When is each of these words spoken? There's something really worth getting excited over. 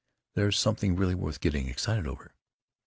There's 0.33 0.57
something 0.57 0.95
really 0.95 1.13
worth 1.13 1.41
getting 1.41 1.67
excited 1.67 2.07
over. 2.07 2.33